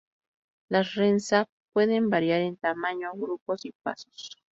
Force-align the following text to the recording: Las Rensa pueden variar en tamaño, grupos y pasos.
Las 0.67 0.95
Rensa 0.95 1.45
pueden 1.73 2.09
variar 2.09 2.41
en 2.41 2.57
tamaño, 2.57 3.11
grupos 3.13 3.65
y 3.65 3.71
pasos. 3.83 4.35